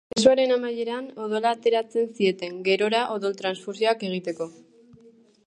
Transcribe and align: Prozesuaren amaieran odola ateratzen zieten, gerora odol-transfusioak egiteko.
Prozesuaren 0.11 0.51
amaieran 0.53 1.09
odola 1.25 1.51
ateratzen 1.57 2.09
zieten, 2.15 2.59
gerora 2.71 3.03
odol-transfusioak 3.19 4.09
egiteko. 4.11 4.51